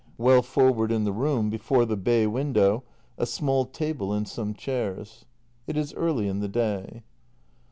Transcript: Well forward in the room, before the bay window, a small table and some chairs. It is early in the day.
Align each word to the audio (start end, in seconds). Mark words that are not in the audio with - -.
Well 0.17 0.41
forward 0.41 0.91
in 0.91 1.03
the 1.03 1.13
room, 1.13 1.51
before 1.51 1.85
the 1.85 1.95
bay 1.95 2.25
window, 2.25 2.83
a 3.19 3.27
small 3.27 3.65
table 3.65 4.11
and 4.13 4.27
some 4.27 4.55
chairs. 4.55 5.25
It 5.67 5.77
is 5.77 5.93
early 5.93 6.27
in 6.27 6.39
the 6.39 6.49
day. 6.49 7.03